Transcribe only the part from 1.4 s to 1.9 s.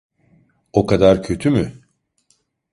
mü?